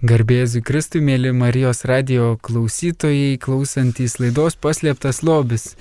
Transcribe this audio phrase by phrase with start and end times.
[0.00, 5.74] Garbėsiu Kristui, mėly Marijos radio klausytojai, klausantys laidos paslėptas lobis.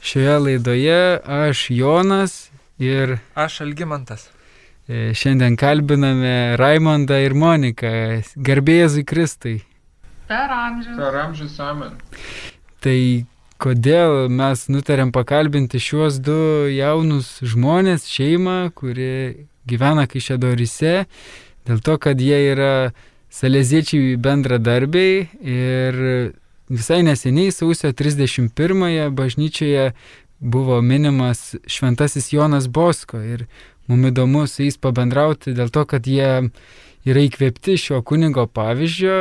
[0.00, 2.36] Šioje laidoje aš Jonas
[2.80, 3.18] ir...
[3.36, 4.30] Aš Algymantas.
[4.88, 7.90] E, šiandien kalbiname Raimondą ir Moniką.
[8.48, 9.58] Garbėsiu Kristui.
[10.32, 10.96] Per amžius.
[10.96, 12.00] Per amžius amen.
[12.80, 12.96] Tai
[13.60, 16.40] kodėl mes nutarėm pakalbinti šiuos du
[16.72, 19.12] jaunus žmonės, šeimą, kuri
[19.68, 21.04] gyvena Kaišėdorise,
[21.68, 22.72] dėl to, kad jie yra
[23.30, 26.00] saleziečiai bendradarbiai ir
[26.70, 29.92] visai neseniai sausio 31-ąją bažnyčioje
[30.40, 33.46] buvo minimas šventasis Jonas Bosko ir
[33.88, 36.50] mums įdomu su jais pabendrauti dėl to, kad jie
[37.06, 39.18] yra įkvėpti šio kunigo pavyzdžio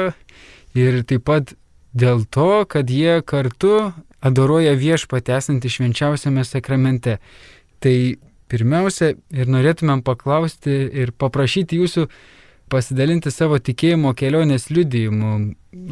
[0.77, 1.53] ir taip pat
[1.93, 3.91] dėl to, kad jie kartu
[4.21, 7.17] adoruoja viešpatį esantį švenčiausiame sakramente.
[7.79, 7.95] Tai
[8.51, 12.07] pirmiausia ir norėtumėm paklausti ir paprašyti jūsų
[12.71, 15.33] pasidalinti savo tikėjimo kelionės liudijimu.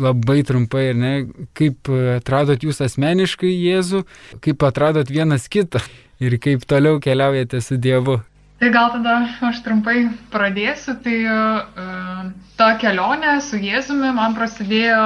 [0.01, 1.11] Labai trumpai, ir ne,
[1.57, 4.03] kaip atradot jūs asmeniškai Jėzų,
[4.45, 5.83] kaip atradot vienas kitą
[6.23, 8.19] ir kaip toliau keliaujate su Dievu.
[8.57, 10.95] Tai gal tada aš trumpai pradėsiu.
[11.05, 15.03] Tai uh, ta kelionė su Jėzumi man prasidėjo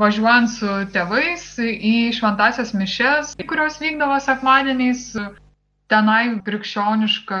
[0.00, 5.12] važiuojant su tėvais į šventasias mišes, kurios vykdavo sekmadieniais.
[5.90, 7.38] Tenai krikščioniška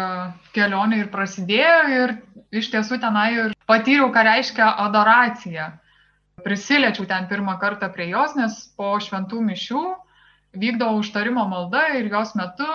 [0.56, 2.14] kelionė ir prasidėjo ir
[2.50, 5.70] iš tiesų tenai ir patyriau, ką reiškia adoracija.
[6.44, 9.82] Prisiliečiau ten pirmą kartą prie jos, nes po šventų mišių
[10.56, 12.68] vykdavo užtarimo malda ir jos metu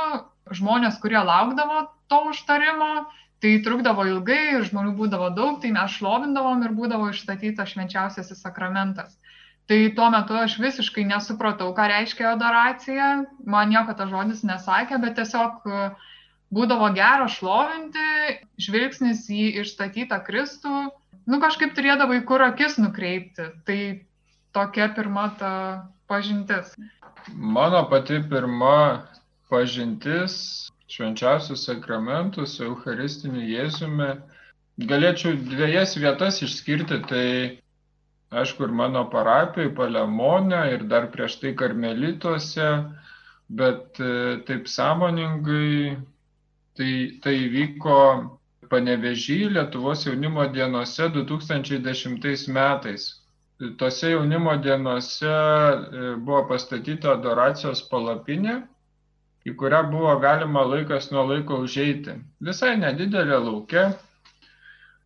[0.53, 3.07] žmonės, kurie laukdavo to užtarimo,
[3.41, 9.17] tai trukdavo ilgai ir žmonių būdavo daug, tai mes šlovindavom ir būdavo išstatytas švenčiausiasis sakramentas.
[9.65, 13.07] Tai tuo metu aš visiškai nesupratau, ką reiškia adoracija,
[13.49, 16.11] man nieko tas žodis nesakė, bet tiesiog uh,
[16.55, 20.85] būdavo gera šlovinti, žvilgsnis į išstatytą Kristų,
[21.27, 23.49] nu kažkaip turėdavai kur akis nukreipti.
[23.67, 23.79] Tai
[24.55, 25.51] tokia pirma ta
[26.07, 26.75] pažintis.
[27.33, 29.03] Mano pati pirma
[29.49, 30.37] pažintis
[30.91, 34.11] švenčiausių sakramentų su Eucharistiniu Jėzumi.
[34.89, 37.27] Galėčiau dviejas vietas išskirti, tai
[38.35, 42.69] aišku ir mano parapijoje, Palemonė ir dar prieš tai Karmelituose,
[43.49, 45.95] bet e, taip sąmoningai
[46.75, 46.91] Tai,
[47.23, 47.97] tai vyko
[48.71, 53.05] Panevežį Lietuvos jaunimo dienose 2010 metais.
[53.79, 58.57] Tose jaunimo dienose e, buvo pastatyta adoracijos palapinė,
[59.47, 62.17] į kurią buvo galima laikas nuo laiko užeiti.
[62.43, 63.85] Visai nedidelė laukia.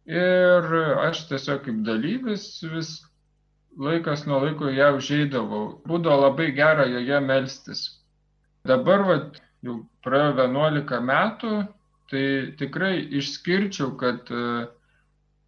[0.10, 0.72] Ir
[1.06, 2.96] aš tiesiog kaip dalyvis vis
[3.78, 5.66] laikas nuo laiko ją užeidavau.
[5.86, 7.84] Būdavo labai gera joje melstis.
[8.66, 9.76] Dabar vat, jau
[10.06, 11.54] praėjo 11 metų,
[12.12, 12.24] tai
[12.60, 14.66] tikrai išskirčiau, kad e,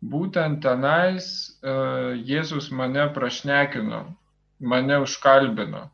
[0.02, 1.28] būtent tenais
[1.64, 1.76] e,
[2.28, 4.04] Jėzus mane prašnekino,
[4.60, 5.88] mane užkalbino.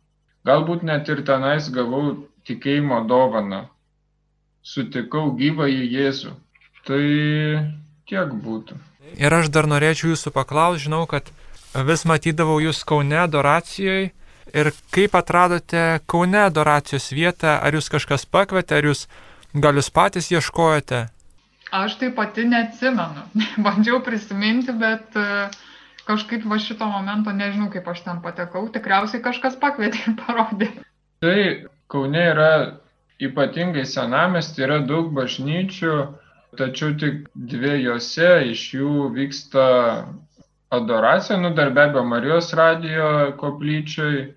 [0.48, 2.18] Galbūt net ir tenais gavau
[2.48, 3.66] tikėjimo dovaną.
[4.64, 6.34] Sutikau gyvąjį Jėzų.
[6.88, 7.04] Tai
[8.08, 8.78] tiek būtų.
[9.20, 11.30] Ir aš dar norėčiau jūsų paklausti, žinau, kad
[11.88, 14.12] vis matydavau jūs Kaune adoracijoje
[14.56, 19.06] Ir kaip atradote Kaune adoracijos vietą, ar jūs kažkas pakvietė, ar jūs
[19.54, 21.08] gal jūs patys ieškojate?
[21.72, 23.26] Aš tai pati neatsimenu.
[23.66, 25.48] Bandžiau prisiminti, bet e,
[26.08, 28.68] kažkaip va šito momento nežinau, kaip aš ten patekau.
[28.72, 30.70] Tikriausiai kažkas pakvietė ir parodė.
[31.24, 31.40] Tai
[31.92, 32.52] Kaune yra
[33.24, 35.94] ypatingai senamesti, yra daug bažnyčių,
[36.60, 39.68] tačiau tik dviejose iš jų vyksta
[40.70, 44.34] adoracija, nu dar be abejo Marijos radijo koplyčioj,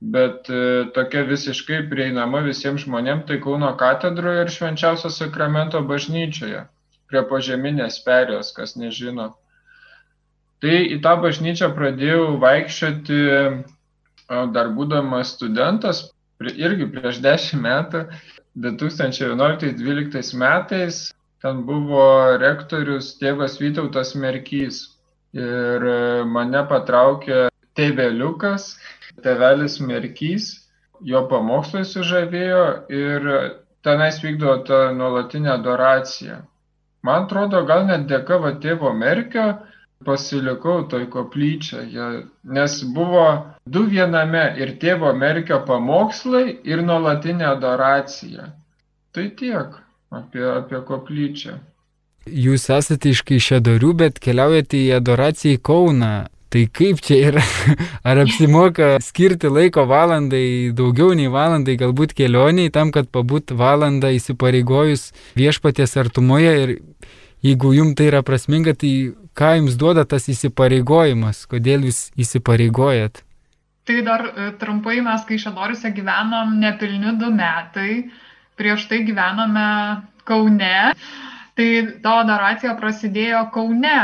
[0.00, 0.60] bet e,
[0.96, 6.64] tokia visiškai prieinama visiems žmonėms, tai Kauno katedroje ir švenčiausio sakramento bažnyčioje,
[7.10, 9.34] prie požeminės perėjos, kas nežino.
[10.60, 13.20] Tai į tą bažnyčią pradėjau vaikščioti
[14.30, 16.04] dar būdamas studentas,
[16.40, 18.04] irgi prieš dešimt metų,
[18.60, 24.82] 2011-2012 metais, ten buvo rektorius tėvas Vytautas Merkys
[25.32, 27.48] ir e, mane patraukė
[27.78, 28.74] tėveliukas,
[29.24, 30.52] tėvelis Merkys,
[31.00, 33.28] jo pamokslai sužavėjo ir
[33.86, 36.40] tenais vykdo tą nuolatinę adoraciją.
[37.02, 39.46] Man atrodo, gal net dėka va tėvo Merkio
[40.04, 42.08] pasilikau toj koplyčioje,
[42.44, 43.26] nes buvo
[43.66, 48.50] du viename ir tėvo Merkio pamokslai ir nuolatinė adoracija.
[49.12, 49.80] Tai tiek
[50.10, 51.56] apie, apie koplyčią.
[52.28, 56.12] Jūs esate iš Kaišėdorių, bet keliaujate į adoraciją į Kauną.
[56.50, 57.42] Tai kaip čia yra?
[58.08, 65.12] Ar apsimoka skirti laiko valandai, daugiau nei valandai, galbūt kelioniai, tam, kad pabūt valandą įsipareigojus
[65.38, 66.72] viešpaties artumoje ir
[67.46, 73.22] jeigu jums tai yra prasminga, tai ką jums duoda tas įsipareigojimas, kodėl jūs įsipareigojat?
[73.86, 78.10] Tai dar e, trumpai mes, kai Šedoriuose gyvenom nepilni du metai,
[78.58, 79.68] prieš tai gyvenome
[80.26, 80.90] Kaune,
[81.54, 81.68] tai
[82.02, 83.94] ta adoracija prasidėjo Kaune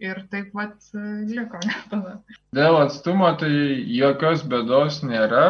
[0.00, 1.60] ir taip pat e, liko
[1.90, 2.16] tada.
[2.56, 3.52] Dėl atstumo tai
[3.96, 5.44] jokios bėdos nėra,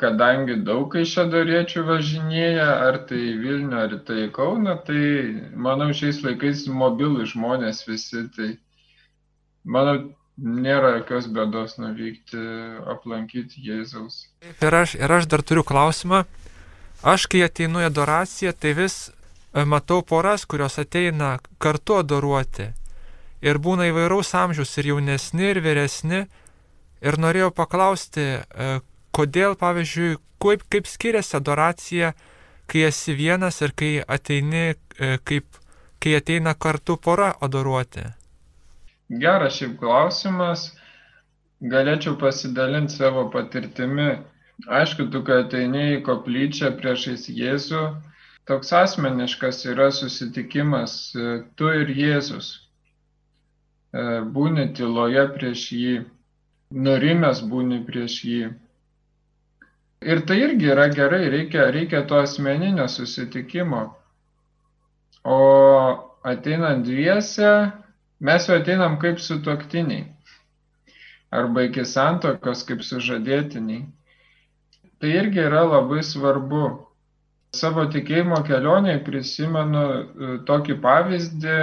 [0.00, 5.02] kadangi daug kaišėdoriečių važinėja, ar tai Vilnių, ar tai Kauna, tai
[5.68, 8.54] manau šiais laikais mobilų žmonės visi, tai
[9.64, 9.98] manau
[10.40, 12.40] nėra jokios bėdos nuvykti
[12.88, 14.24] aplankyti Jėzaus.
[14.48, 16.24] Ir aš, ir aš dar turiu klausimą.
[17.00, 22.70] Aš, kai ateinu į adoraciją, tai vis e, matau poras, kurios ateina kartu adoruoti.
[23.40, 26.24] Ir būna įvairaus amžiaus, ir jaunesni, ir vyresni.
[27.00, 28.72] Ir norėjau paklausti, e,
[29.16, 32.12] kodėl, pavyzdžiui, kaip, kaip skiriasi adoracija,
[32.68, 35.56] kai esi vienas ir kai ateini, e, kaip,
[36.00, 38.04] kai ateina kartu pora adoruoti.
[39.24, 40.68] Geras šiaip klausimas.
[41.60, 44.12] Galėčiau pasidalinti savo patirtimi.
[44.68, 47.82] Aišku, tu, kai ateini į koplyčią priešais Jėzų,
[48.48, 50.96] toks asmeniškas yra susitikimas
[51.56, 52.52] tu ir Jėzus.
[53.92, 54.04] E,
[54.36, 55.94] būni tyloje prieš jį,
[56.86, 58.52] nurimęs būni prieš jį.
[60.00, 63.82] Ir tai irgi yra gerai, reikia, reikia to asmeninio susitikimo.
[65.28, 65.40] O
[66.24, 67.50] ateinant dviese,
[68.20, 70.04] Mes jau ateinam kaip sutoktiniai
[71.32, 73.86] arba iki santokos kaip sužadėtiniai.
[75.00, 76.64] Tai irgi yra labai svarbu.
[77.56, 81.56] Savo tikėjimo kelionėje prisimenu e, tokį pavyzdį,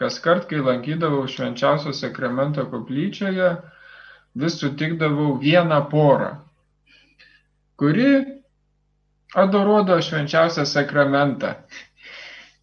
[0.00, 3.50] kas kart, kai lankydavau švenčiausio sakramento koplyčioje,
[4.34, 6.30] vis sutikdavau vieną porą,
[7.76, 8.12] kuri
[9.34, 11.54] adoruodavo švenčiausią sakramentą.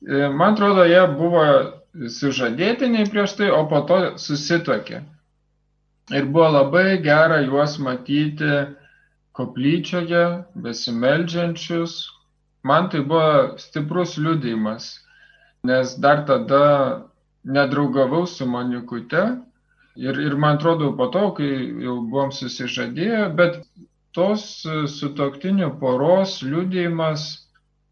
[0.07, 1.45] E, man atrodo, jie buvo
[2.17, 5.01] sužadėtiniai prieš tai, o po to susitokė.
[6.13, 8.49] Ir buvo labai gera juos matyti
[9.37, 10.23] koplyčioje,
[10.55, 11.99] besimeldžiančius.
[12.65, 14.89] Man tai buvo stiprus liudijimas,
[15.63, 16.63] nes dar tada
[17.43, 19.23] nedraugavau su Monikute
[19.95, 21.51] ir, ir man atrodo po to, kai
[21.83, 23.61] jau buvom susižadėję, bet
[24.15, 24.45] tos
[24.95, 27.25] sutoktinių poros liudijimas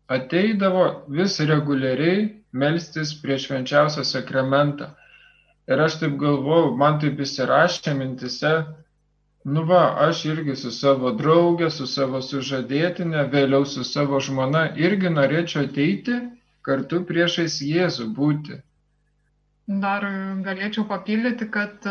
[0.08, 0.86] ateidavo
[1.20, 2.24] vis reguliariai
[2.54, 4.92] melstis prieš švenčiausią sakramentą.
[5.68, 8.54] Ir aš taip galvojau, man taip įsirašė mintise,
[9.56, 15.12] nu va, aš irgi su savo draugė, su savo sužadėtinė, vėliau su savo žmona irgi
[15.12, 16.22] norėčiau ateiti
[16.68, 18.62] kartu priešais Jėzų būti.
[19.68, 20.06] Dar
[20.46, 21.84] galėčiau papildyti, kad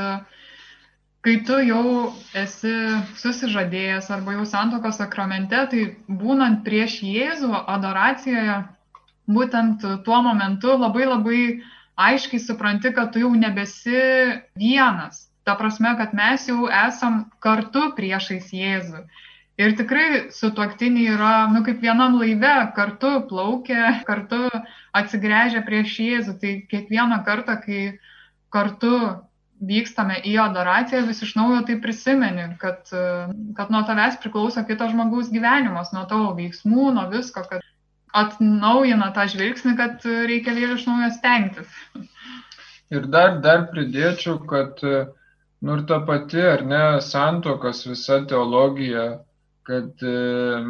[1.27, 2.73] kai tu jau esi
[3.21, 8.57] susižadėjęs arba jau santokos sakramente, tai būnant prieš Jėzų adoracijoje,
[9.27, 11.41] būtent tuo momentu labai labai
[11.97, 14.01] aiškiai supranti, kad tu jau nebesi
[14.57, 15.27] vienas.
[15.45, 19.05] Ta prasme, kad mes jau esam kartu priešais Jėzų.
[19.57, 24.43] Ir tikrai su tuoktiniai yra, nu, kaip vienam laive, kartu plaukia, kartu
[25.01, 26.35] atsigręžia prieš Jėzų.
[26.43, 27.81] Tai kiekvieną kartą, kai
[28.53, 28.93] kartu
[29.71, 32.93] vykstame į adoraciją, vis iš naujo tai prisimeni, kad,
[33.57, 37.65] kad nuo tavęs priklauso kito žmogaus gyvenimas, nuo tavo veiksmų, nuo visko, kad
[38.17, 41.73] atnaujina tą žvilgsnį, kad reikia vėl iš naujo stengtis.
[42.93, 49.07] Ir dar, dar pridėčiau, kad nu ir ta pati, ar ne, santokos visa teologija,
[49.67, 50.15] kad e,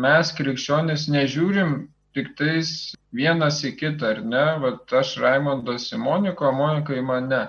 [0.04, 1.76] mes krikščionis nežiūrim
[2.16, 2.70] tik tais
[3.16, 7.42] vienas į kitą, ar ne, vat aš Raimondas į Moniką, Monika į mane.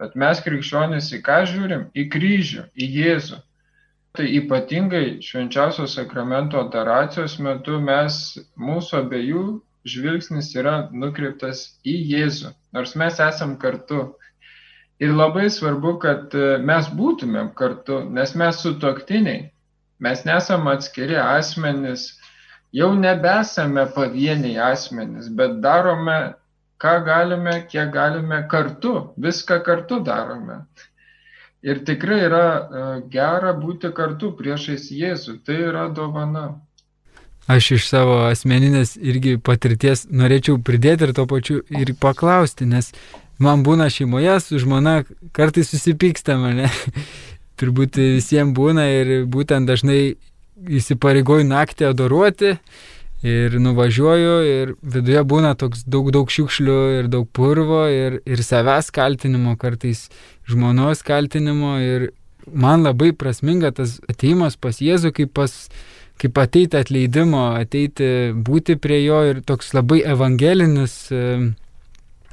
[0.00, 1.88] Bet mes krikščionis į ką žiūrim?
[1.92, 3.40] Į kryžių, į Jėzų.
[4.16, 9.42] Tai ypatingai švenčiausio sakramento adoracijos metu mes, mūsų abiejų
[9.88, 14.06] žvilgsnis yra nukreiptas į Jėzų, nors mes esam kartu.
[14.98, 19.44] Ir labai svarbu, kad e, mes būtumėm kartu, nes mes sutoktiniai,
[20.00, 22.12] mes nesam atskiri asmenys,
[22.72, 26.18] jau nebesame pavieniai asmenys, bet darome,
[26.78, 30.62] ką galime, kiek galime kartu, viską kartu darome.
[31.62, 35.40] Ir tikrai yra e, gera būti kartu priešais Jėzų.
[35.42, 36.52] Tai yra dovana.
[37.50, 42.92] Aš iš savo asmeninės irgi patirties norėčiau pridėti ir to pačiu ir paklausti, nes
[43.42, 45.00] man būna šeimoje su žmona
[45.34, 46.70] kartais susipykstama, ne?
[47.58, 50.14] Turbūt visiems būna ir būtent dažnai
[50.78, 52.54] įsipareigoju naktį adoruoti
[53.26, 58.92] ir nuvažiuoju ir viduje būna toks daug, daug šiukšlių ir daug purvo ir, ir savęs
[58.94, 60.06] kaltinimo, kartais
[60.46, 62.10] žmonos kaltinimo ir
[62.46, 65.54] man labai prasminga tas ateimas pas Jėzų kaip pas
[66.18, 70.96] kaip ateiti atleidimo, ateiti būti prie jo ir toks labai evangelinis,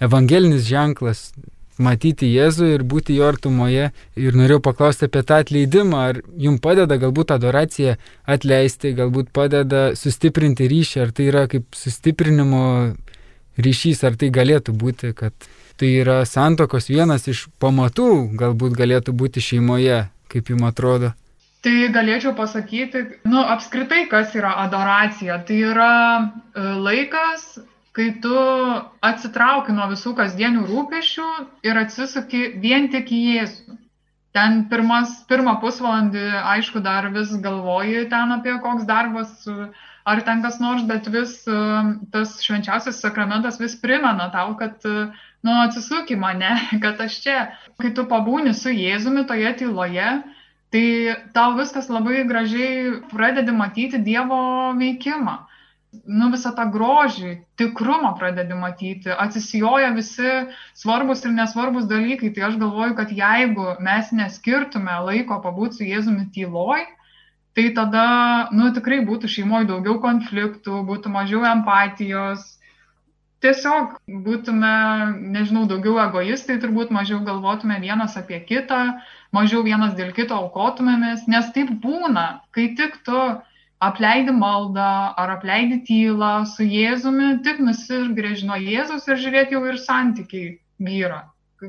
[0.02, 1.28] evangelinis ženklas
[1.82, 3.90] matyti Jėzų ir būti jo artumoje.
[4.20, 10.70] Ir norėjau paklausti apie tą atleidimą, ar jums padeda galbūt adoracija atleisti, galbūt padeda sustiprinti
[10.72, 12.64] ryšį, ar tai yra kaip sustiprinimo
[13.58, 15.36] ryšys, ar tai galėtų būti, kad
[15.80, 21.14] tai yra santokos vienas iš pamatų, galbūt galėtų būti šeimoje, kaip jums atrodo.
[21.66, 25.40] Tai galėčiau pasakyti, nu, apskritai, kas yra adoracija.
[25.48, 27.56] Tai yra e, laikas,
[27.96, 28.36] kai tu
[29.08, 31.28] atsitrauki nuo visų kasdienių rūpešių
[31.68, 33.80] ir atsisuki vien tik į Jėzų.
[34.36, 39.46] Ten pirmas, pirmą pusvalandį, aišku, dar vis galvoji ten apie koks darbas
[40.12, 41.38] ar ten kas nors, bet vis
[42.12, 46.52] tas švenčiausias sakramentas vis primena tau, kad, nu, atsisuk į mane,
[46.84, 47.40] kad aš čia,
[47.80, 50.12] kai tu pabūni su Jėzumi toje tyloje,
[50.76, 50.86] tai
[51.32, 54.44] tau viskas labai gražiai pradedi matyti Dievo
[54.76, 55.40] veikimą
[56.08, 60.32] nu, visą tą grožį, tikrumą pradedi matyti, atsisijoja visi
[60.78, 62.34] svarbus ir nesvarbus dalykai.
[62.36, 66.84] Tai aš galvoju, kad jeigu mes neskirtume laiko pabūti su Jėzumi tyloj,
[67.56, 68.06] tai tada,
[68.52, 72.44] nu, tikrai būtų šeimoje daugiau konfliktų, būtų mažiau empatijos.
[73.44, 74.76] Tiesiog būtume,
[75.36, 78.98] nežinau, daugiau egoistai, turbūt mažiau galvotume vienas apie kitą,
[79.36, 82.26] mažiau vienas dėl kito aukotumėmės, nes taip būna,
[82.56, 83.20] kai tik tu
[83.90, 84.90] apleidi maldą
[85.22, 90.52] ar apleidi tylą su Jėzumi, tik nusigrėži nuo Jėzus ir žiūrėk jau ir santykiai
[90.90, 91.22] vyra.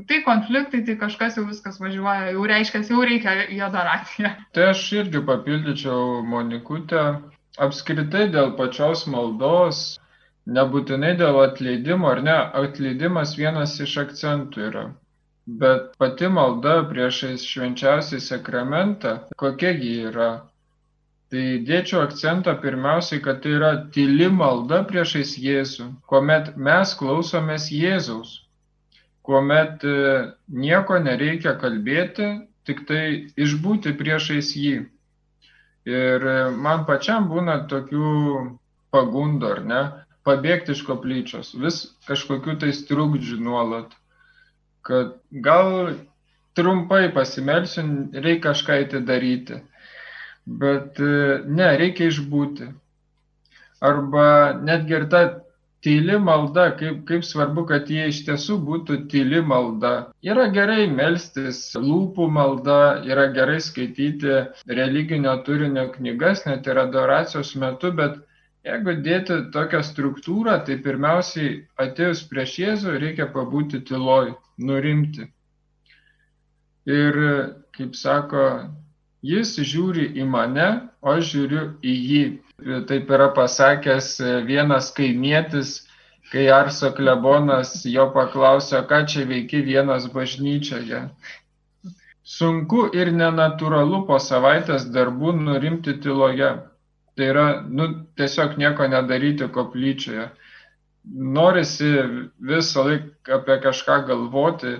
[0.09, 4.33] Tai konfliktai, tai kažkas jau viskas važiuoja, jau reiškia, jau reikia į adoraciją.
[4.57, 7.05] Tai aš irgi papildyčiau Monikutę.
[7.63, 9.85] Apskritai dėl pačios maldos,
[10.59, 14.85] nebūtinai dėl atleidimo, ar ne, atleidimas vienas iš akcentų yra.
[15.47, 20.31] Bet pati malda priešais švenčiausiai sakramentą, kokiagi yra,
[21.35, 28.35] Tai dėčiau akcentą pirmiausiai, kad tai yra tyli malda priešais Jėzų, kuomet mes klausomės Jėzaus,
[29.27, 29.97] kuomet e,
[30.67, 32.29] nieko nereikia kalbėti,
[32.71, 33.03] tik tai
[33.43, 34.77] išbūti priešais jį.
[35.91, 38.15] Ir e, man pačiam būna tokių
[38.95, 39.85] pagundų, ar ne,
[40.27, 43.99] pabėgti iš koplyčios, vis kažkokių tai trukdžių nuolat,
[44.87, 45.17] kad
[45.51, 45.97] gal
[46.55, 47.83] trumpai pasimelsiu,
[48.15, 49.59] reikia kažką įtidaryti.
[49.59, 49.65] daryti
[50.47, 52.71] bet e, ne, reikia išbūti.
[53.85, 54.29] Arba
[54.63, 55.23] netgi ir ta
[55.85, 59.93] tyli malda, kaip, kaip svarbu, kad jie iš tiesų būtų tyli malda.
[60.25, 67.93] Yra gerai melstis lūpų malda, yra gerai skaityti religinio turinio knygas, net ir adoracijos metu,
[68.01, 68.19] bet
[68.67, 75.29] jeigu dėti tokią struktūrą, tai pirmiausiai atėjus prieš Jėzų reikia pabūti tyloj, nurimti.
[76.87, 77.23] Ir,
[77.77, 78.43] kaip sako
[79.27, 80.67] Jis žiūri į mane,
[81.03, 82.25] o aš žiūriu į jį.
[82.89, 84.11] Taip yra pasakęs
[84.49, 85.73] vienas kaimietis,
[86.33, 91.03] kai Arso klebonas jo paklausė, ką čia veiki vienas bažnyčioje.
[92.27, 96.51] Sunku ir nenatūralu po savaitės darbų nurimti tyloje.
[97.17, 97.87] Tai yra, nu,
[98.19, 100.27] tiesiog nieko nedaryti koplyčioje.
[101.39, 101.93] Norisi
[102.51, 104.75] visą laiką apie kažką galvoti,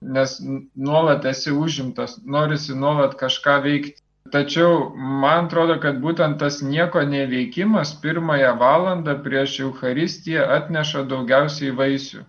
[0.00, 0.38] nes
[0.74, 4.02] nuolat esi užimtas, norisi nuolat kažką veikti.
[4.32, 12.26] Tačiau man atrodo, kad būtent tas nieko neveikimas pirmąją valandą prieš Euharistiją atneša daugiausiai vaisių.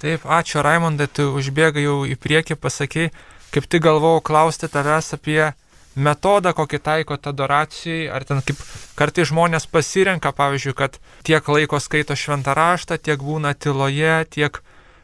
[0.00, 3.10] Taip, ačiū Raimondai, tu užbėgai jau į priekį, pasakai,
[3.52, 5.52] kaip tik galvojau klausti tavęs apie
[5.94, 8.64] metodą, kokį taiko adoracijai, ar ten kaip
[8.96, 10.96] kartai žmonės pasirenka, pavyzdžiui, kad
[11.28, 14.62] tiek laiko skaito šventą raštą, tiek būna tyloje, tiek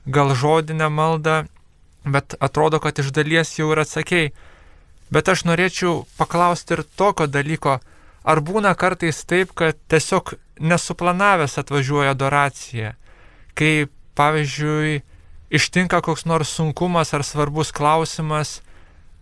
[0.08, 1.42] gal žodinę maldą
[2.14, 4.32] bet atrodo, kad iš dalies jau ir atsakėjai.
[5.08, 7.78] Bet aš norėčiau paklausti ir tokio dalyko,
[8.28, 12.92] ar būna kartais taip, kad tiesiog nesuplanavęs atvažiuoja adoracija,
[13.56, 13.88] kai
[14.18, 14.98] pavyzdžiui
[15.54, 18.58] ištinka koks nors sunkumas ar svarbus klausimas,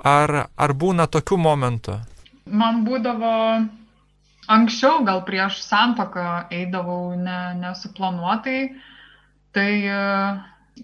[0.02, 2.00] ar, ar būna tokių momentų?
[2.46, 3.34] Man būdavo
[4.52, 8.60] anksčiau, gal prieš santoką eidavau ne, nesuplanuotai,
[9.54, 9.70] tai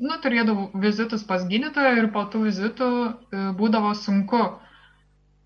[0.01, 4.43] nu, turėdavau vizitus pas gydytoją ir po tų vizitų e, būdavo sunku.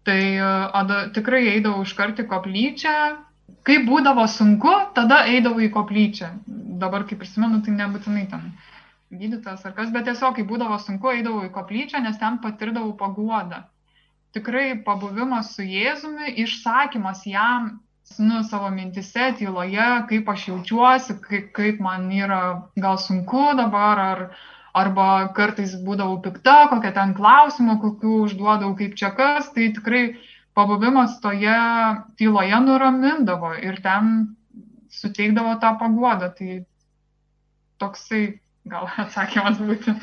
[0.07, 0.51] Tai e,
[0.81, 2.97] ada, tikrai eidavau iškart į koplyčią.
[3.67, 6.31] Kai būdavo sunku, tada eidavau į koplyčią.
[6.83, 8.53] Dabar, kaip prisimenu, tai nebūtinai ten
[9.11, 13.65] gydytojas ar kas, bet tiesiog, kai būdavo sunku, eidavau į koplyčią, nes ten patirdavau paguodą.
[14.37, 17.77] Tikrai pabuvimas su Jėzumi, išsakymas jam
[18.19, 22.41] nu, savo mintise, tyloje, kaip aš jaučiuosi, kaip, kaip man yra
[22.77, 24.23] gal sunku dabar, ar,
[24.77, 30.05] arba kartais būdavau pikta, kokią ten klausimą, kokių užduodavau, kaip čia kas, tai tikrai
[30.57, 31.59] pabuvimas toje
[32.17, 34.37] tyloje nuramindavo ir ten
[34.93, 36.31] suteikdavo tą paguodą.
[36.39, 36.59] Tai
[37.83, 38.23] toksai
[38.69, 39.97] gal atsakymas būtų.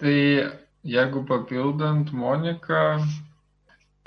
[0.00, 0.16] Tai
[0.94, 3.00] jeigu papildant Moniką,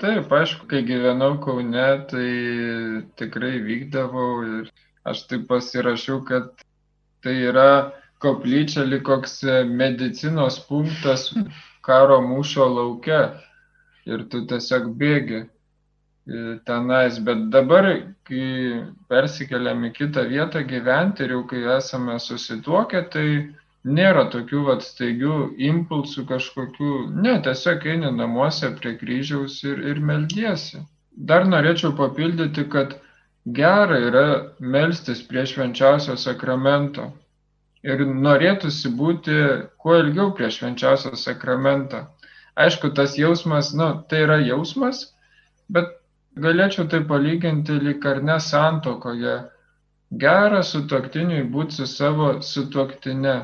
[0.04, 2.30] taip, aišku, kai gyvenau Kaune, tai
[3.16, 4.72] tikrai vykdavau ir
[5.08, 6.50] aš taip pasirašiau, kad
[7.24, 11.30] tai yra koplyčia lyg koks medicinos punktas
[11.84, 13.20] karo mūšio lauke
[14.04, 15.44] ir tu tiesiog bėgi
[16.68, 17.88] tenais, bet dabar,
[18.28, 18.44] kai
[19.12, 23.28] persikeliam į kitą vietą gyventi ir jau kai esame susituokę, tai
[23.84, 25.38] nėra tokių vat staigių
[25.70, 26.92] impulsų kažkokių,
[27.24, 30.82] ne, tiesiog eini namuose prie kryžiaus ir, ir meldiesi.
[31.14, 32.96] Dar norėčiau papildyti, kad
[33.58, 34.26] gera yra
[34.60, 37.10] melstis prie švenčiausio sakramento.
[37.84, 39.34] Ir norėtųsi būti
[39.78, 42.06] kuo ilgiau prie švenčiausio sakramento.
[42.56, 45.10] Aišku, tas jausmas, nu, tai yra jausmas,
[45.68, 45.92] bet
[46.42, 49.34] Galėčiau tai palyginti lyg ar ne santokoje.
[50.22, 53.34] Gera sutoktiniui būti su savo sutoktine.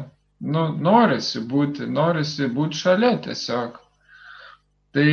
[0.41, 3.77] Nu, norisi būti, norisi būti šalia tiesiog.
[4.97, 5.11] Tai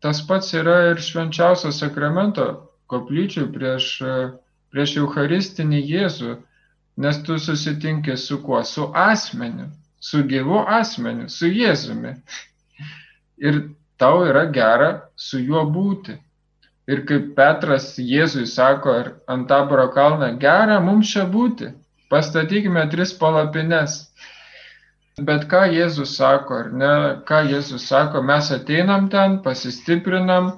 [0.00, 2.46] tas pats yra ir švenčiausio sakramento
[2.92, 3.90] koplyčių prieš,
[4.72, 6.34] prieš Eucharistinį Jėzų,
[7.04, 8.62] nes tu susitinki su kuo?
[8.64, 9.68] Su asmeniu,
[10.00, 12.16] su gyvu asmeniu, su Jėzumi.
[13.44, 13.60] Ir
[14.00, 16.16] tau yra gera su juo būti.
[16.88, 18.96] Ir kaip Petras Jėzui sako
[19.28, 21.70] ant taboro kalną, gera mums čia būti,
[22.12, 24.02] pastatykime tris palapines.
[25.22, 26.94] Bet ką Jėzus sako, ar ne,
[27.28, 30.48] ką Jėzus sako, mes ateinam ten, pasistiprinam,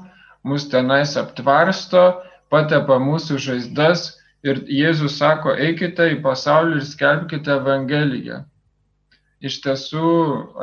[0.45, 4.07] mus tenais aptvarsto, patepa mūsų žaizdas
[4.43, 8.45] ir Jėzus sako, eikite į pasaulį ir skelbkite Evangeliją.
[9.45, 10.09] Iš tiesų,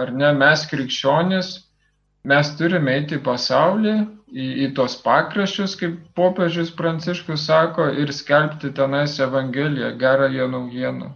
[0.02, 1.54] ar ne, mes krikščionis,
[2.26, 3.94] mes turime eiti į pasaulį
[4.34, 11.14] į, į tos pakraščius, kaip popiežius Pranciškus sako, ir skelbti tenais Evangeliją, gerąją naujieną.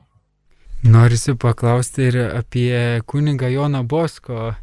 [0.86, 4.54] Norisi paklausti ir apie kunigą Joną Bosko,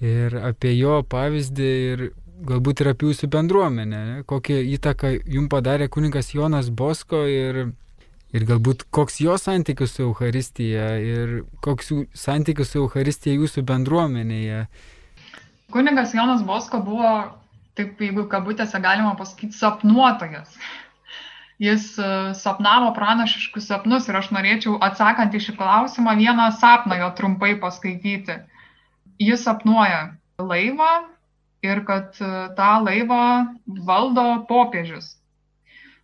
[0.00, 2.04] ir apie jo pavyzdį, ir
[2.48, 4.02] galbūt ir apie jūsų bendruomenę.
[4.30, 7.60] Kokią įtaką jums padarė kunigas Jonas Bosko ir,
[8.32, 14.64] ir galbūt koks jo santykis su Euharistija ir koks santykis su Euharistija jūsų bendruomenėje.
[15.70, 17.12] Kunigas Jonas Bosko buvo
[17.78, 20.56] taip jeigu kabutėse galima pasakyti, sapnuotojas.
[21.60, 22.08] Jis e,
[22.40, 28.38] sapnavo pranašiškus sapnus ir aš norėčiau atsakant į šį klausimą vieną sapną jo trumpai paskaityti.
[29.20, 30.00] Jis sapnuoja
[30.40, 30.92] laivą
[31.66, 33.20] ir kad e, tą laivą
[33.90, 35.12] valdo popiežius.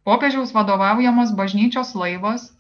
[0.05, 2.51] Popiežiaus vadovaujamas bažnyčios laivas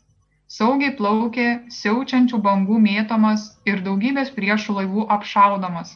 [0.57, 5.95] saugiai plaukė siaučiančių bangų mėtomas ir daugybės priešų laivų apšaudomas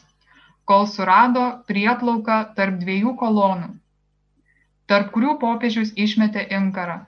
[0.71, 3.73] kol surado prieplauką tarp dviejų kolonų,
[4.91, 7.01] tarp kurių popiežius išmetė inkarą.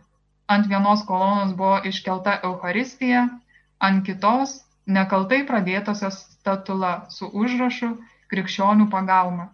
[0.53, 3.25] Ant vienos kolonos buvo iškelta Euharistija,
[3.79, 7.93] ant kitos nekaltai pradėtosios statula su užrašu
[8.31, 9.49] krikščionių pagalba.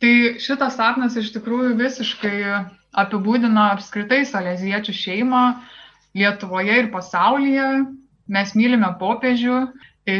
[0.00, 2.36] Tai šitas sapnas iš tikrųjų visiškai
[3.02, 5.44] apibūdina apskritai saleziečių šeimą
[6.16, 7.66] Lietuvoje ir pasaulyje.
[8.30, 9.58] Mes mylime popiežių,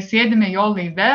[0.07, 1.15] sėdime jo laive,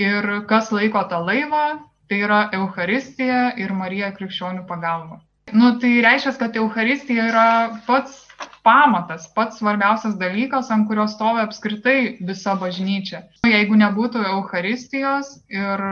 [0.00, 1.64] Ir kas laiko tą laivą,
[2.10, 5.20] tai yra Euharistija ir Marija krikščionių pagalba.
[5.54, 7.46] Nu, tai reiškia, kad Euharistija yra
[7.86, 8.24] pats
[8.66, 13.22] pamatas, pats svarbiausias dalykas, ant kurio stovi apskritai visa bažnyčia.
[13.46, 15.84] Jeigu nebūtų Euharistijos ir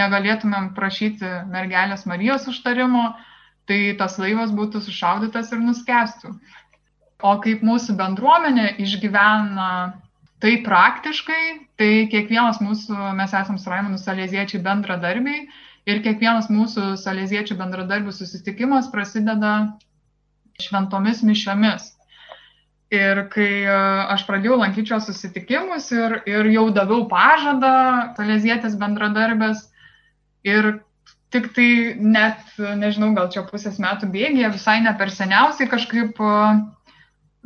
[0.00, 3.10] negalėtumėm prašyti mergelės Marijos užtarimo,
[3.66, 6.34] tai tas laivas būtų sušaudytas ir nuskestų.
[7.26, 9.68] O kaip mūsų bendruomenė išgyvena
[10.42, 11.42] tai praktiškai,
[11.80, 15.46] tai kiekvienas mūsų, mes esame su Raimonu salėziečiai bendradarbiai
[15.88, 19.56] ir kiekvienas mūsų salėziečių bendradarbių susitikimas prasideda
[20.60, 21.92] šventomis mišiomis.
[22.94, 23.76] Ir kai e,
[24.14, 27.72] aš pradėjau lankyti šios susitikimus ir, ir jau daviau pažadą
[28.18, 29.64] salėzietės bendradarbės
[30.46, 30.76] ir
[31.34, 32.44] tik tai net,
[32.78, 36.60] nežinau, gal čia pusės metų bėgėje, visai ne per seniausiai kažkaip uh,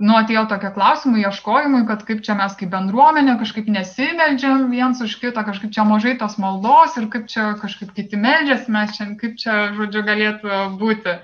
[0.01, 5.19] nu, atėjo tokie klausimai, ieškojimai, kad kaip čia mes kaip bendruomenė kažkaip nesimeldžiam viens už
[5.21, 9.37] kitą, kažkaip čia mažai tos maldos ir kaip čia kažkaip kiti meldžiasi, mes čia, kaip
[9.41, 11.19] čia, žodžiu, galėtų būti.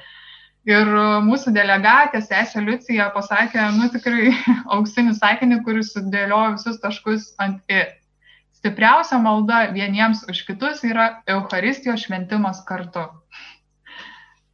[0.67, 0.89] Ir
[1.23, 4.33] mūsų delegatė, sesė Liucija, pasakė, nu tikrai
[4.77, 7.85] auksinį sakinį, kuris sudėliojo visus taškus ant i.
[8.57, 13.05] Stipriausia malda vieniems už kitus yra Euharistijos šventimas kartu.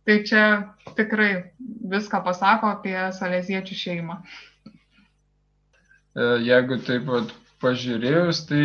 [0.06, 0.44] Tai čia
[0.96, 1.32] tikrai
[1.92, 4.14] viską pasako apie salėziečių šeimą.
[4.22, 4.24] E,
[6.46, 7.26] jeigu taip pat
[7.62, 8.64] pažiūrėjus, tai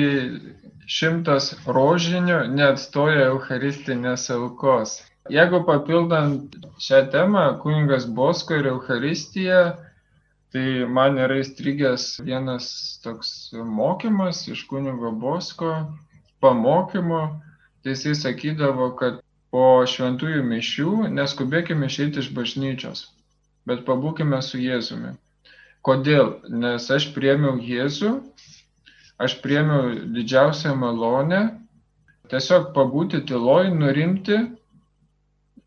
[0.90, 4.90] šimtas rožinių neatstoja Eucharistinės aukos.
[5.30, 9.62] Jeigu papildant šią temą, kuningas Bosko ir Euharistija,
[10.56, 12.68] Tai man yra įstrigęs vienas
[13.04, 13.32] toks
[13.78, 15.72] mokymas iš kunigo Bosko
[16.44, 17.24] pamokymo.
[17.84, 19.20] Tai jisai sakydavo, kad
[19.54, 23.06] po šventųjų mišių neskubėkime išeiti iš bažnyčios,
[23.70, 25.16] bet pabūkime su Jėzumi.
[25.88, 26.34] Kodėl?
[26.52, 28.12] Nes aš priemiau Jėzų,
[29.24, 31.42] aš priemiau didžiausią malonę,
[32.32, 34.42] tiesiog pabūti tyloj, nurimti,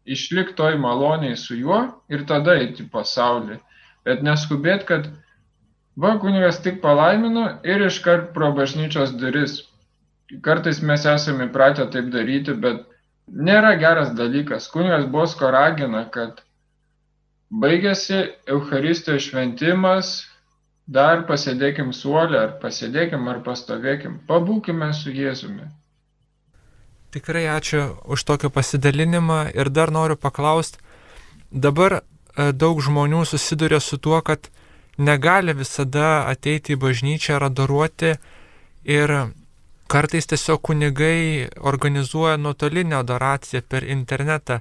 [0.05, 1.81] išlikti toj maloniai su juo
[2.13, 3.59] ir tada eiti į pasaulį.
[4.05, 5.09] Bet neskubėt, kad
[5.97, 9.61] va, kunigas tik palaimino ir iškart pro bažnyčios duris.
[10.45, 12.85] Kartais mes esame įpratę taip daryti, bet
[13.31, 14.69] nėra geras dalykas.
[14.73, 16.43] Kunigas Bosko ragina, kad
[17.51, 20.13] baigėsi Euharistijos šventimas,
[20.87, 25.69] dar pasėdėkim suolę, ar pasėdėkim, ar pastovėkim, pabūkime su Jėzumi.
[27.11, 30.79] Tikrai ačiū už tokį pasidalinimą ir dar noriu paklausti,
[31.51, 32.03] dabar e,
[32.53, 34.47] daug žmonių susiduria su tuo, kad
[34.99, 38.15] negali visada ateiti į bažnyčią ar adoruoti
[38.87, 39.15] ir
[39.91, 44.61] kartais tiesiog kunigai organizuoja nuotolinę adoraciją per internetą.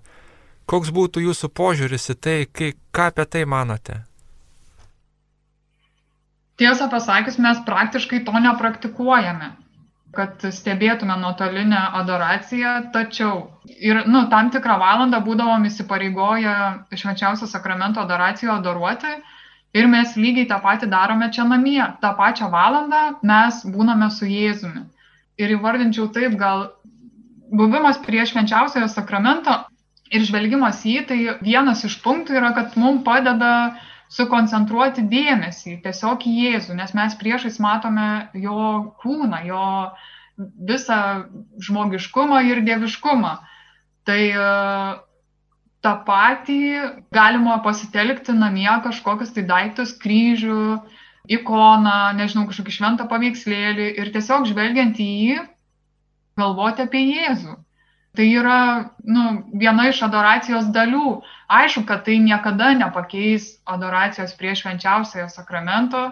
[0.69, 4.01] Koks būtų jūsų požiūris į tai, kai, ką apie tai manote?
[6.59, 9.53] Tiesą pasakius, mes praktiškai to nepraktikuojame
[10.15, 13.33] kad stebėtume nuotolinę adoraciją, tačiau
[13.69, 16.53] ir nu, tam tikrą valandą būdavom įsipareigoję
[17.01, 19.11] švenčiausio sakramento adoraciją adoruoti
[19.77, 21.81] ir mes lygiai tą patį darome čia namie.
[22.01, 24.87] Ta pačią valandą mes būname su Jėzumi.
[25.39, 26.67] Ir įvardinčiau taip, gal
[27.51, 29.55] buvimas prie švenčiausiojo sakramento
[30.11, 33.51] ir žvelgimas į jį, tai vienas iš punktų yra, kad mums padeda
[34.09, 38.69] sukoncentruoti dėmesį tiesiog į Jėzų, nes mes priešais matome jo
[39.03, 39.65] kūną, jo
[40.39, 40.99] visą
[41.61, 43.35] žmogiškumą ir dieviškumą.
[44.09, 44.47] Tai e,
[45.85, 46.59] tą patį
[47.13, 50.79] galima pasitelkti namie kažkokius tai daiktus, kryžių,
[51.27, 55.39] ikoną, nežinau, kažkokį šventą paveikslėlį ir tiesiog žvelgiant į jį,
[56.39, 57.57] galvoti apie Jėzų.
[58.17, 58.61] Tai yra
[59.05, 59.25] nu,
[59.61, 61.19] viena iš adoracijos dalių.
[61.59, 66.09] Aišku, kad tai niekada nepakeis adoracijos prie švenčiausiojo sakramento.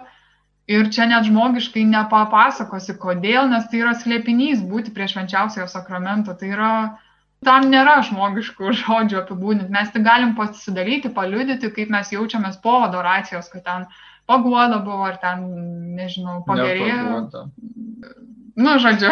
[0.68, 6.36] Ir čia net žmogiškai nepapasakosi, kodėl, nes tai yra slėpinys būti prie švenčiausiojo sakramento.
[6.38, 6.72] Tai yra,
[7.44, 9.72] tam nėra žmogiškų žodžių apibūdinti.
[9.74, 13.88] Mes tik galim pasidaryti, paliudyti, kaip mes jaučiamės po adoracijos, kad ten
[14.28, 15.44] paguoda buvo, ar ten,
[15.98, 17.02] nežinau, pagerėjo.
[17.02, 17.46] Nepaguoda
[18.58, 19.10] nu, žodžiu,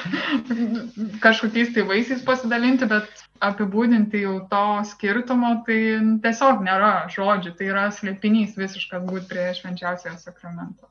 [1.24, 5.78] kažkokiais tai vaisiais pasidalinti, bet apibūdinti jau to skirtumo, tai
[6.24, 10.88] tiesiog nėra žodžių, tai yra slėpinys visiškas būti prie švenčiausiojo sakramento.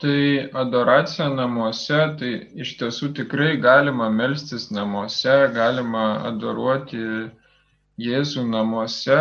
[0.00, 0.20] Tai
[0.62, 2.30] adoracija namuose, tai
[2.62, 7.02] iš tiesų tikrai galima melstis namuose, galima adoruoti
[8.00, 9.18] Jėzų namuose.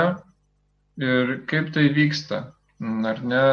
[1.00, 2.45] Ir kaip tai vyksta?
[2.80, 3.46] Ar ne,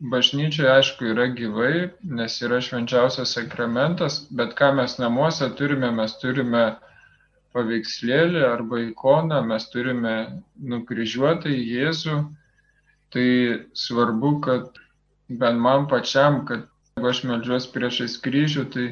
[0.00, 6.64] bažnyčioje aišku yra gyvai, nes yra švenčiausias sakramentas, bet ką mes namuose turime, mes turime
[7.54, 10.14] paveikslėlį arba ikoną, mes turime
[10.72, 12.16] nukryžiuotą Jėzų.
[13.14, 13.28] Tai
[13.78, 14.80] svarbu, kad
[15.28, 16.64] bent man pačiam, kad
[16.96, 18.86] jeigu aš melžiuosi priešais kryžių, tai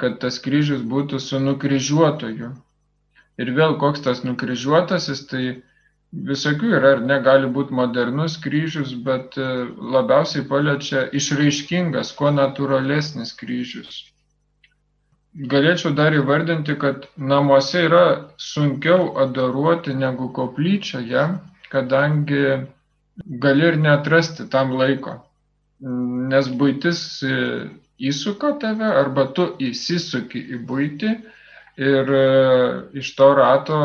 [0.00, 2.54] kad tas kryžius būtų su nukryžiuotoju.
[3.40, 5.44] Ir vėl koks tas nukryžiuotasis, tai
[6.12, 9.46] visokių yra, ar negali būti modernus kryžius, bet e,
[9.94, 14.00] labiausiai paliečia išraiškingas, kuo natūralesnis kryžius.
[15.50, 18.04] Galėčiau dar įvardinti, kad namuose yra
[18.42, 21.28] sunkiau adoruoti negu koplyčioje,
[21.70, 22.66] kadangi
[23.44, 25.20] gali ir netrasti tam laiko.
[25.80, 27.36] Nes būtis e,
[28.10, 31.12] įsuka tave arba tu įsisuki į būtį
[31.86, 32.26] ir e,
[32.98, 33.78] iš to rato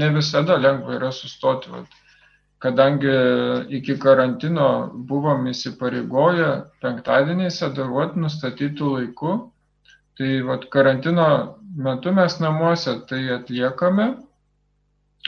[0.00, 1.70] ne visada lengva yra sustoti.
[1.72, 2.00] Vat.
[2.64, 3.14] Kadangi
[3.76, 4.68] iki karantino
[5.08, 6.50] buvom įsipareigoję
[6.84, 9.34] penktadieniais adoruoti nustatytų laikų,
[10.18, 11.28] tai vat, karantino
[11.76, 14.14] metu mes namuose tai atliekame.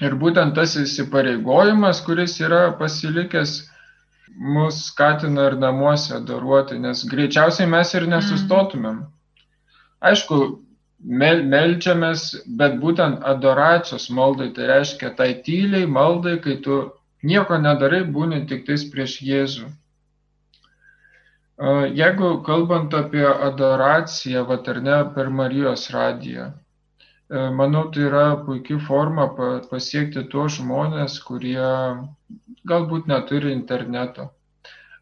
[0.05, 3.57] Ir būtent tas įsipareigojimas, kuris yra pasilikęs,
[4.37, 8.98] mus skatina ir namuose adoruoti, nes greičiausiai mes ir nesustotumėm.
[10.05, 10.40] Aišku,
[11.07, 12.27] mel, melčiamės,
[12.59, 16.79] bet būtent adoracijos maldai, tai reiškia tai tyliai maldai, kai tu
[17.23, 19.71] nieko nedarai, būni tik tais prieš Jėzų.
[21.97, 26.51] Jeigu kalbant apie adoraciją, vaterne per Marijos radiją,
[27.31, 29.31] manau, tai yra puikia forma
[29.71, 31.71] pasiekti tuos žmonės, kurie
[32.66, 34.29] galbūt neturi interneto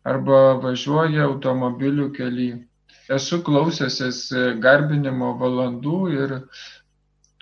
[0.05, 2.61] arba važiuoja automobilių keliai
[3.13, 4.29] esu klausęsis
[4.63, 6.35] garbinimo valandų ir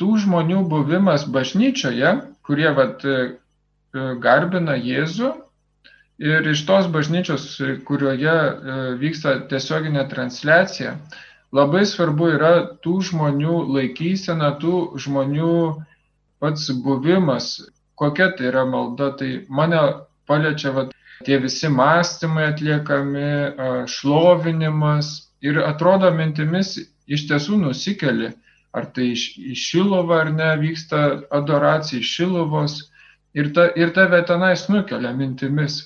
[0.01, 3.05] tų žmonių buvimas bažnyčioje, kurie vat,
[4.25, 5.35] garbina Jėzų
[6.23, 7.45] Ir iš tos bažnyčios,
[7.89, 10.93] kurioje e, vyksta tiesioginė transliacija,
[11.59, 12.53] labai svarbu yra
[12.85, 15.55] tų žmonių laikysena, tų žmonių
[16.43, 17.49] pats buvimas,
[17.99, 19.11] kokia tai yra malda.
[19.19, 19.81] Tai mane
[20.31, 20.87] paliečia va,
[21.27, 23.27] tie visi mąstymai atliekami,
[23.91, 25.11] šlovinimas
[25.43, 26.77] ir atrodo mintimis
[27.07, 28.33] iš tiesų nusikeli.
[28.73, 31.01] Ar tai iš, iš Šilovo ar ne vyksta
[31.39, 32.77] adoracija iš Šilovos
[33.37, 35.83] ir, ta, ir tave tenais nukelia mintimis.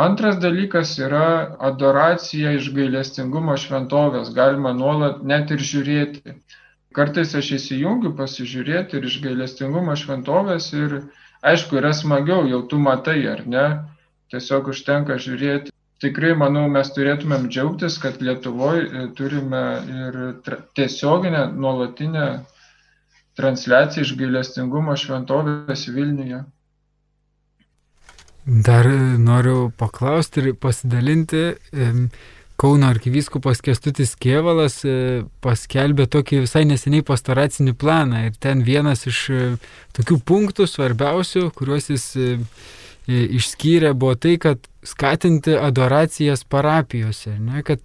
[0.00, 4.30] Antras dalykas yra adoracija iš gailestingumo šventovės.
[4.36, 6.36] Galima nuolat net ir žiūrėti.
[6.94, 10.96] Kartais aš įsijungiu pasižiūrėti ir iš gailestingumo šventovės ir
[11.46, 13.66] aišku, yra smagiau, jau tu matai, ar ne,
[14.34, 15.69] tiesiog užtenka žiūrėti.
[16.00, 19.64] Tikrai, manau, mes turėtumėm džiaugtis, kad Lietuvoje e, turime
[20.04, 20.16] ir
[20.78, 22.26] tiesioginę, nuolatinę
[23.36, 26.40] transliaciją iš gailestingumo šventovės Vilniuje.
[28.46, 28.88] Dar
[29.20, 31.44] noriu paklausti ir pasidalinti.
[32.60, 39.20] Kauno arkivyskupas Kestutis Kievalas e, paskelbė tokį visai neseniai pastoracinį planą ir ten vienas iš
[39.32, 39.38] e,
[39.96, 42.26] tokių punktų svarbiausių, kuriuos jis e,
[43.08, 47.80] išskyrė, buvo tai, kad skatinti adoracijas parapijose, ne, kad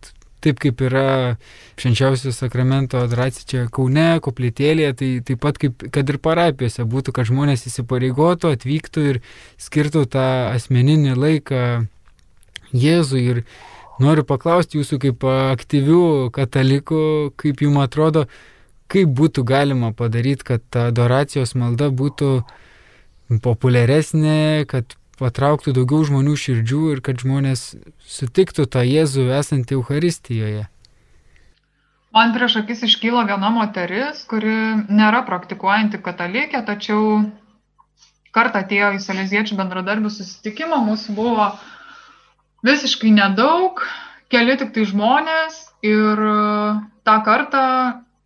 [0.46, 1.36] taip kaip yra
[1.82, 7.32] švenčiausio sakramento adoracija čia Kaune, koplytėlėje, tai taip pat kaip kad ir parapijose būtų, kad
[7.32, 9.22] žmonės įsipareigotų, atvyktų ir
[9.62, 11.64] skirtų tą asmeninį laiką
[12.76, 13.24] Jėzui.
[13.32, 13.42] Ir
[14.02, 18.26] Noriu paklausti jūsų kaip aktyvių katalikų, kaip jums atrodo,
[18.92, 22.32] kaip būtų galima padaryti, kad ta adoracijos malda būtų
[23.46, 27.74] populiaresnė, kad patrauktų daugiau žmonių širdžių ir kad žmonės
[28.10, 30.66] sutiktų tą Jėzų esantį Euharistijoje.
[32.16, 34.56] Man prieš akis iškyla viena moteris, kuri
[34.88, 37.26] nėra praktikuojanti katalikė, tačiau
[38.36, 41.50] kartą atėjo į Saleziečių bendradarbių susitikimą, mūsų buvo
[42.68, 43.84] visiškai nedaug,
[44.32, 46.38] keli tik tai žmonės ir e,
[47.08, 47.66] tą kartą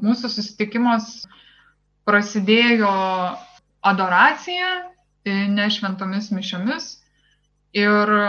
[0.06, 1.10] mūsų susitikimas
[2.08, 2.94] prasidėjo
[3.86, 4.70] adoracija,
[5.28, 6.90] nešventomis mišiomis.
[7.78, 8.28] Ir e,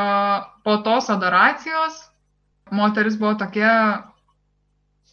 [0.64, 1.96] po tos adoracijos
[2.70, 3.72] moteris buvo tokia,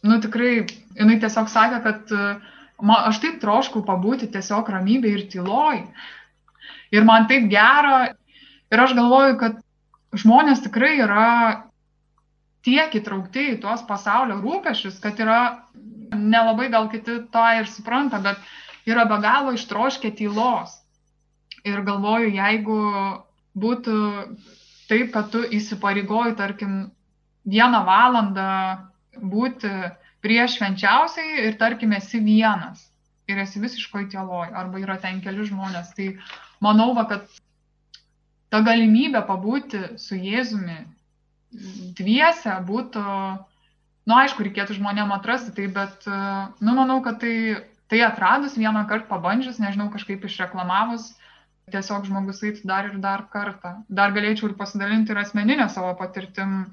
[0.06, 0.66] nu tikrai,
[0.98, 2.12] jinai tiesiog sakė, kad
[2.82, 5.80] ma, aš taip troškau pabūti tiesiog ramybė ir tyloj.
[6.94, 8.12] Ir man taip gera.
[8.68, 9.58] Ir aš galvoju, kad
[10.16, 11.30] žmonės tikrai yra
[12.66, 15.40] tiek įtraukti į tuos pasaulio rūpešius, kad yra
[16.12, 18.40] nelabai gal kiti to ir supranta, bet
[18.88, 20.74] yra be galo ištroškę tylos.
[21.66, 22.78] Ir galvoju, jeigu
[23.58, 23.96] būtų
[24.88, 26.76] taip, kad tu įsipareigoji, tarkim,
[27.48, 28.50] vieną valandą
[29.18, 29.70] būti
[30.22, 32.86] prieš švenčiausiai ir, tarkim, esi vienas
[33.28, 36.14] ir esi visiškoj tyloj, arba yra ten keli žmonės, tai
[36.64, 37.26] manau, va, kad
[38.48, 40.78] ta galimybė pabūti su Jėzumi
[41.98, 43.04] dviese būtų,
[44.08, 47.34] nu aišku, reikėtų žmonėm atrasti tai, bet, nu manau, kad tai,
[47.92, 51.12] tai atradus vieną kartą pabandžius, nežinau, kažkaip išreklamavus,
[51.72, 53.78] tiesiog žmogus eitų dar ir dar kartą.
[53.88, 56.64] Dar galėčiau ir pasidalinti ir asmeninę savo patirtim.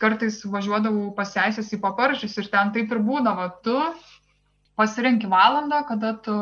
[0.00, 3.50] Kartais važiuodavau pasieisęs į paparžius ir ten taip ir būdavo.
[3.66, 3.76] Tu
[4.80, 6.36] pasirenki valandą, kada tu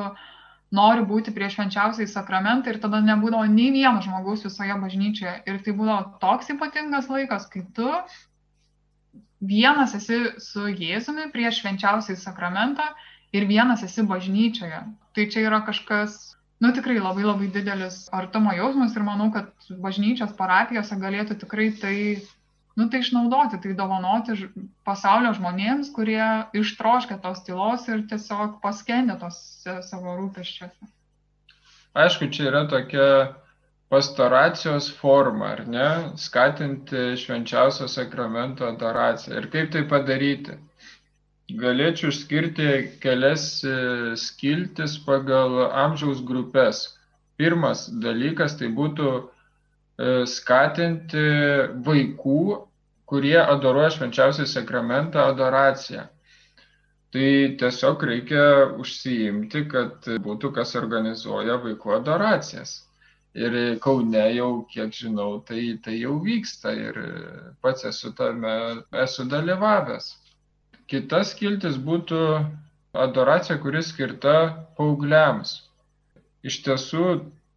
[0.74, 5.34] nori būti prieš švenčiausiai sakramentą ir tada nebūdavo nei vieno žmogaus visoje bažnyčioje.
[5.46, 7.90] Ir tai būdavo toks ypatingas laikas, kai tu
[9.44, 12.86] vienas esi su Jėzumi prieš švenčiausiai sakramentą
[13.34, 14.80] ir vienas esi bažnyčioje.
[15.14, 16.33] Tai čia yra kažkas,
[16.64, 19.52] nu tikrai labai labai didelis artumo jausmas ir manau, kad
[19.84, 21.96] bažnyčios parapijose galėtų tikrai tai
[22.76, 24.48] nu, tai išnaudoti, tai dovanoti
[24.86, 26.24] pasaulio žmonėms, kurie
[26.58, 29.38] ištroškia tos tylos ir tiesiog paskendė tos
[29.86, 30.90] savo rūpeščiuose.
[31.94, 33.08] Aišku, čia yra tokia
[33.92, 39.36] pastoracijos forma, ar ne, skatinti švenčiausio sakramento adoraciją.
[39.38, 40.58] Ir kaip tai padaryti?
[41.52, 42.68] Galėčiau išskirti
[43.02, 43.76] kelias e,
[44.16, 46.86] skiltis pagal amžiaus grupės.
[47.36, 49.10] Pirmas dalykas tai būtų
[49.94, 51.22] E, skatinti
[51.86, 52.38] vaikų,
[53.06, 56.08] kurie adoruoja švenčiausią sakramentą adoraciją.
[57.14, 57.28] Tai
[57.60, 58.46] tiesiog reikia
[58.82, 62.80] užsiimti, kad būtų kas organizuoja vaikų adoracijas.
[63.38, 66.98] Ir Kaune jau, kiek žinau, tai, tai jau vyksta ir
[67.62, 68.54] pats esu tame,
[69.04, 70.10] esu dalyvavęs.
[70.90, 72.18] Kitas kiltis būtų
[73.04, 74.34] adoracija, kuris skirta
[74.76, 75.54] paaugliams.
[76.44, 77.06] Iš tiesų,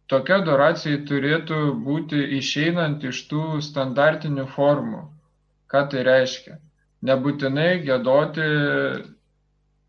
[0.08, 5.02] tokia adoracija turėtų būti išeinant iš tų standartinių formų.
[5.68, 6.56] Ką tai reiškia?
[7.04, 8.46] Nebūtinai gėdoti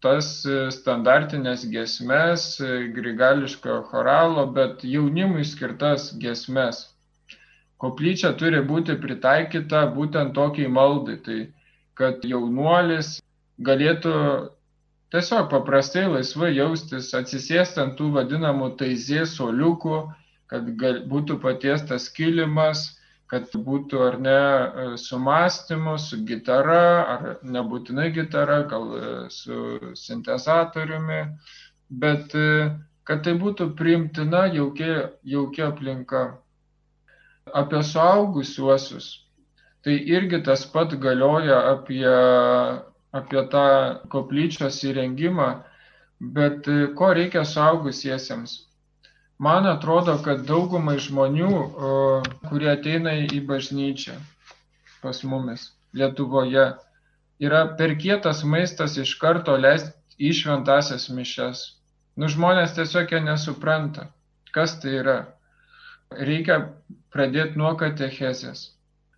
[0.03, 0.27] tas
[0.75, 2.43] standartinės gesmes,
[2.95, 6.87] grigališko choralo, bet jaunimui skirtas gesmes.
[7.79, 11.39] koplyčia turi būti pritaikyta būtent tokiai maldai, tai
[11.95, 13.21] kad jaunuolis
[13.65, 14.13] galėtų
[15.13, 19.99] tiesiog paprastai laisvai jaustis, atsisėsti ant tų vadinamų taizės soliukų,
[20.49, 22.87] kad gal, būtų patiestas kilimas,
[23.29, 24.39] kad būtų ar ne
[24.97, 28.87] su mąstymu, su gitara, ar nebūtinai gitara, gal
[29.33, 31.21] su sintezatoriumi,
[31.89, 32.33] bet
[33.09, 36.23] kad tai būtų priimtina jaukia, jaukia aplinka.
[37.53, 39.07] Apie suaugusiuosius.
[39.85, 42.05] Tai irgi tas pat galioja apie,
[43.15, 43.63] apie tą
[44.13, 45.47] koplyčios įrengimą,
[46.19, 46.67] bet
[46.99, 48.57] ko reikia suaugusiesiems?
[49.39, 51.51] Man atrodo, kad daugumai žmonių,
[52.49, 54.17] kurie ateina į bažnyčią
[54.99, 56.65] pas mumis Lietuvoje,
[57.39, 61.63] yra per kietas maistas iš karto leisti į šventasias mišes
[62.19, 64.09] Nu, žmonės tiesiog jie nesupranta,
[64.55, 65.19] kas tai yra.
[66.29, 66.57] Reikia
[67.15, 68.63] pradėti nuo katechezės.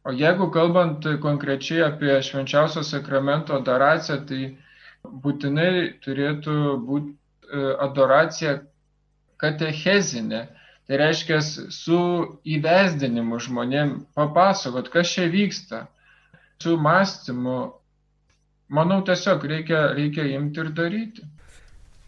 [0.03, 4.41] O jeigu kalbant konkrečiai apie švenčiausio sakramento adoraciją, tai
[5.25, 5.73] būtinai
[6.05, 6.55] turėtų
[6.87, 8.55] būti e, adoracija
[9.41, 10.41] katechezinė.
[10.89, 11.99] Tai reiškia su
[12.55, 15.85] įvesdinimu žmonėm papasakot, kas čia vyksta,
[16.61, 17.59] su mąstymu.
[18.71, 21.27] Manau, tiesiog reikia, reikia imti ir daryti.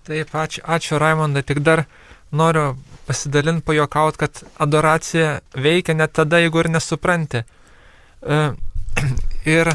[0.08, 1.86] Taip, ačiū, ačiū Raimondai, tik dar
[2.32, 2.74] noriu
[3.08, 7.44] pasidalinti, pajokauti, kad adoracija veikia net tada, jeigu ir nesupranti.
[8.24, 8.40] E,
[9.58, 9.72] ir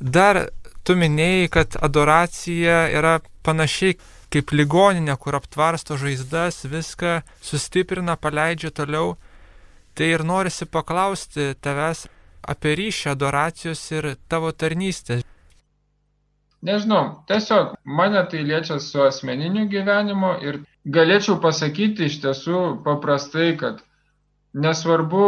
[0.00, 0.48] dar
[0.84, 3.96] tu minėjai, kad adoracija yra panašiai
[4.34, 9.14] kaip ligoninė, kur aptvarsto žaizdas, viską sustiprina, paleidžia toliau.
[9.94, 12.08] Tai ir norisi paklausti tavęs
[12.54, 15.22] apie ryšį adoracijos ir tavo tarnystės.
[16.64, 20.62] Nežinau, tiesiog mane tai liečia su asmeniniu gyvenimu ir
[20.96, 23.82] galėčiau pasakyti iš tiesų paprastai, kad
[24.54, 25.24] nesvarbu,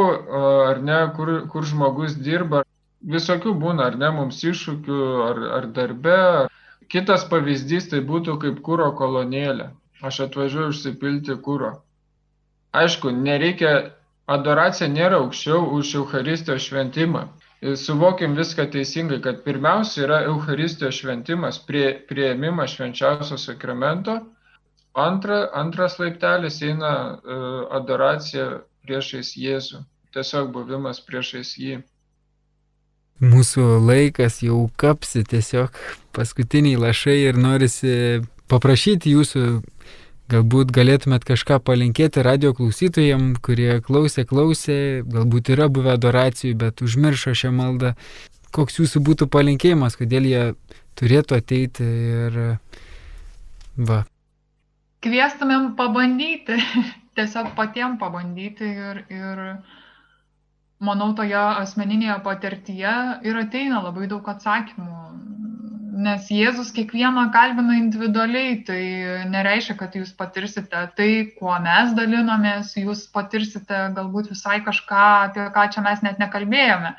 [0.71, 2.63] ar ne, kur, kur žmogus dirba,
[3.17, 6.21] visokių būna, ar ne, mums iššūkių, ar, ar darbe.
[6.93, 9.73] Kitas pavyzdys tai būtų kaip kūro kolonėlė.
[10.07, 11.73] Aš atvažiuoju užsipilti kūro.
[12.77, 13.73] Aišku, nereikia,
[14.31, 17.27] adoracija nėra aukščiau už Euharistijos šventimą
[17.75, 24.19] suvokim viską teisingai, kad pirmiausia yra Euharistijos šventimas, prie, prieimimas švenčiausio sakramento,
[24.95, 29.83] antra, antras laiptelis eina uh, adoracija priešais Jėzų,
[30.17, 31.83] tiesiog buvimas priešais jį.
[33.21, 35.77] Mūsų laikas jau kapsi tiesiog
[36.17, 37.95] paskutiniai lašai ir norisi
[38.51, 39.47] paprašyti jūsų
[40.27, 47.35] Galbūt galėtumėt kažką palinkėti radio klausytojams, kurie klausė, klausė, galbūt yra buvę adoracijų, bet užmiršo
[47.39, 47.93] šią maldą.
[48.51, 50.43] Koks jūsų būtų palinkėjimas, kodėl jie
[50.99, 52.41] turėtų ateiti ir
[53.79, 54.01] va.
[55.07, 56.59] Kvieštumėm pabandyti,
[57.17, 59.43] tiesiog patiem pabandyti ir, ir
[60.79, 62.97] manau, toje asmeninėje patirtyje
[63.29, 65.07] ir ateina labai daug atsakymų
[65.97, 68.81] nes Jėzus kiekvieną kalbina individualiai, tai
[69.33, 75.67] nereiškia, kad jūs patirsite tai, kuo mes dalinomės, jūs patirsite galbūt visai kažką, apie ką
[75.73, 76.93] čia mes net nekalbėjome.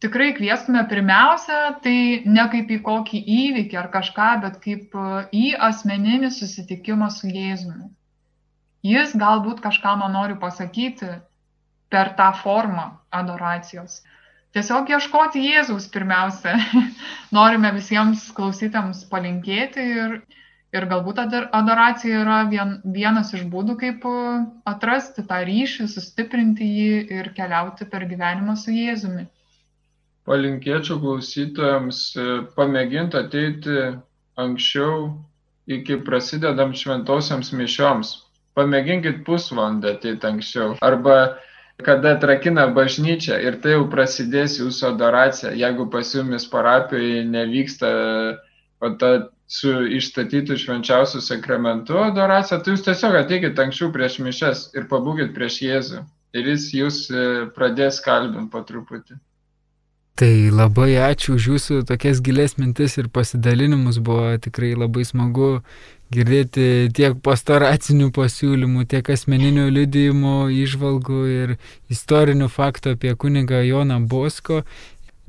[0.00, 4.96] Tikrai kviestume pirmiausia, tai ne kaip į kokį įvykį ar kažką, bet kaip
[5.36, 7.90] į asmeninį susitikimą su Jėzumi.
[8.86, 11.18] Jis galbūt kažką man nori pasakyti
[11.92, 14.00] per tą formą adoracijos
[14.56, 16.56] tiesiog ieškoti Jėzaus pirmiausia.
[17.36, 20.16] Norime visiems klausytams palinkėti ir,
[20.74, 24.06] ir galbūt adoracija yra vien, vienas iš būdų, kaip
[24.70, 29.28] atrasti tą ryšį, sustiprinti jį ir keliauti per gyvenimą su Jėzumi.
[30.28, 33.76] Palinkėčiau klausytojams e, pamėginti ateiti
[34.38, 35.08] anksčiau
[35.70, 38.12] iki prasidedam šventosiams mišioms.
[38.58, 40.74] Pamėginkit pusvalandą ateiti anksčiau.
[40.84, 41.16] Arba
[41.84, 45.52] kada atrakina bažnyčią ir tai jau prasidės jūsų adoracija.
[45.56, 47.92] Jeigu pas jumis parapijoje nevyksta
[49.00, 49.12] ta
[49.50, 55.58] su išstatytų švenčiausių sakramentų adoracija, tai jūs tiesiog ateikit anksčiau prieš mišes ir pabūkit prieš
[55.66, 56.04] Jėzų.
[56.38, 57.24] Ir jis jūs e,
[57.56, 59.18] pradės kalbinti po truputį.
[60.20, 65.62] Tai labai ačiū už jūsų tokias gilės mintis ir pasidalinimus, buvo tikrai labai smagu
[66.14, 70.36] girdėti tiek pastoracinių pasiūlymų, tiek asmeninių liudijimų,
[70.66, 71.56] išvalgų ir
[71.92, 74.64] istorinių faktų apie kunigą Joną Bosko.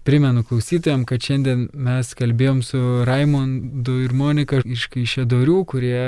[0.02, 6.00] Primenu klausytojams, kad šiandien mes kalbėjom su Raimondu ir Monika iš Kaišėdorių, kurie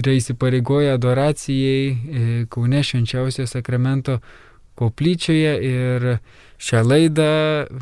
[0.00, 1.96] yra įsipareigoję adoracijai e,
[2.48, 4.22] Kaune švenčiausio sakramento
[4.80, 6.08] koplyčioje ir
[6.56, 7.34] šią laidą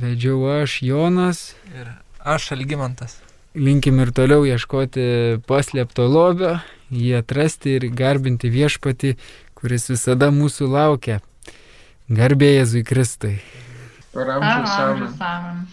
[0.02, 1.44] vedžiau aš Jonas.
[1.70, 3.20] Ir aš Algymantas
[3.54, 5.04] linkim ir toliau ieškoti
[5.48, 6.56] paslėpto lobio,
[6.90, 9.14] jį atrasti ir garbinti viešpati,
[9.54, 11.20] kuris visada mūsų laukia.
[12.10, 13.38] Garbė Jėzui Kristui.
[14.12, 15.16] Per amžius.
[15.20, 15.64] amen.